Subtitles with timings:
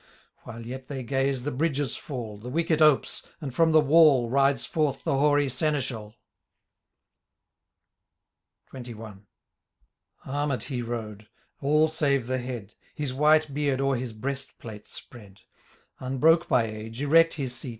[0.39, 2.39] While yet they gaze, the bridges fall.
[2.39, 6.15] The wicket opes, and from the wall Rides forth the hoary Seneschal
[8.73, 9.25] XXI.
[10.25, 11.27] Armed he rode,
[11.59, 12.73] all save the head.
[12.95, 15.41] His white beard o'er his breast plate spread;
[15.99, 17.69] Unbroke by age, erect his seat.